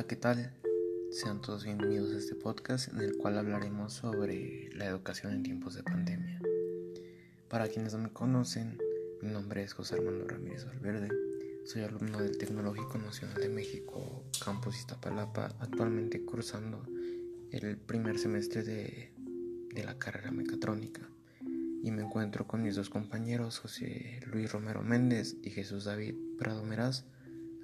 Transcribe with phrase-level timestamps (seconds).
[0.00, 0.50] Hola, ¿qué tal?
[1.10, 5.74] Sean todos bienvenidos a este podcast en el cual hablaremos sobre la educación en tiempos
[5.74, 6.40] de pandemia.
[7.50, 8.78] Para quienes no me conocen,
[9.20, 11.10] mi nombre es José Armando Ramírez Valverde.
[11.66, 16.82] Soy alumno del Tecnológico Nacional de México, Campus Iztapalapa, actualmente cursando
[17.50, 19.12] el primer semestre de,
[19.74, 21.10] de la carrera mecatrónica.
[21.82, 26.64] Y me encuentro con mis dos compañeros, José Luis Romero Méndez y Jesús David Prado
[26.64, 27.04] Meraz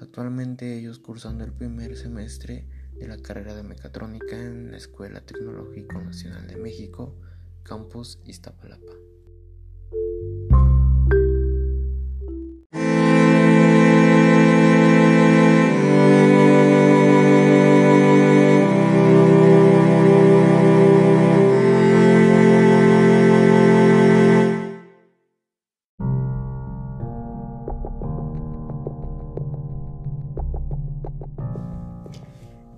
[0.00, 2.66] Actualmente ellos cursando el primer semestre
[2.98, 7.16] de la carrera de mecatrónica en la Escuela Tecnológico Nacional de México,
[7.62, 8.92] Campus Iztapalapa.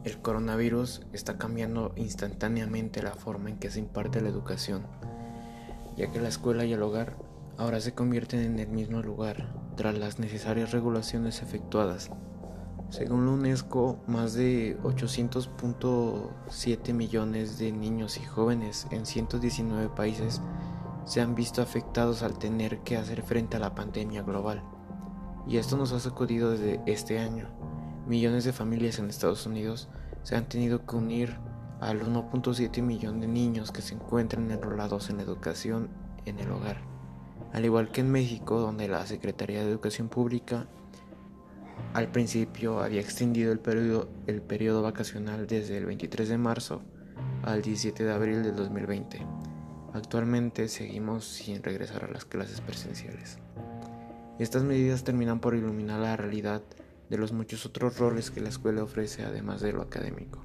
[0.06, 4.86] El coronavirus está cambiando instantáneamente la forma en que se imparte la educación,
[5.96, 7.16] ya que la escuela y el hogar
[7.58, 12.12] ahora se convierten en el mismo lugar tras las necesarias regulaciones efectuadas.
[12.88, 20.40] Según la UNESCO, más de 800.7 millones de niños y jóvenes en 119 países
[21.04, 24.62] se han visto afectados al tener que hacer frente a la pandemia global.
[25.48, 27.48] Y esto nos ha sacudido desde este año
[28.06, 29.88] millones de familias en Estados Unidos
[30.22, 31.36] se han tenido que unir
[31.80, 35.88] al 1.7 millón de niños que se encuentran enrolados en educación
[36.24, 36.78] en el hogar.
[37.52, 40.66] Al igual que en México, donde la Secretaría de Educación Pública
[41.94, 46.82] al principio había extendido el periodo, el periodo vacacional desde el 23 de marzo
[47.42, 49.24] al 17 de abril del 2020.
[49.92, 53.38] Actualmente seguimos sin regresar a las clases presenciales.
[54.38, 56.62] Estas medidas terminan por iluminar la realidad
[57.10, 60.44] de los muchos otros roles que la escuela ofrece además de lo académico,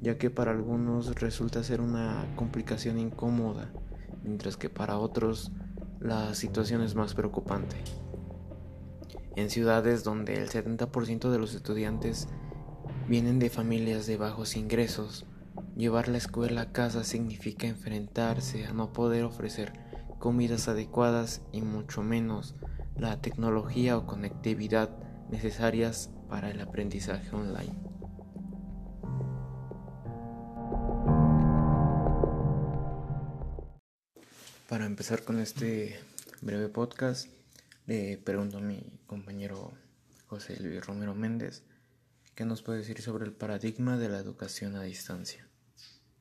[0.00, 3.72] ya que para algunos resulta ser una complicación incómoda,
[4.22, 5.52] mientras que para otros
[6.00, 7.76] la situación es más preocupante.
[9.36, 12.28] En ciudades donde el 70% de los estudiantes
[13.08, 15.26] vienen de familias de bajos ingresos,
[15.76, 19.72] llevar la escuela a casa significa enfrentarse a no poder ofrecer
[20.18, 22.54] comidas adecuadas y mucho menos
[22.96, 24.90] la tecnología o conectividad
[25.30, 27.74] necesarias para el aprendizaje online.
[34.68, 35.98] Para empezar con este
[36.42, 37.28] breve podcast,
[37.86, 39.72] le pregunto a mi compañero
[40.26, 41.64] José Luis Romero Méndez
[42.36, 45.48] qué nos puede decir sobre el paradigma de la educación a distancia.